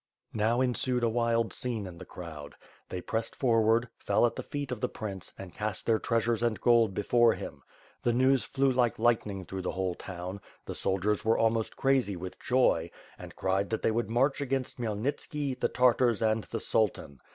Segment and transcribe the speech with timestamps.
[0.33, 2.55] Now ensued a wild scene in the crowd.
[2.89, 6.41] They pressed for ward, fell at the feet of the prince and cast their treasures
[6.41, 7.61] and gold before him.
[8.01, 12.39] The news flew like lightning through the whole town, the soldiers were almost crazy with
[12.39, 17.19] joy, and cried that they would march against Khmyelnitski, the Tar tars and the Sultan.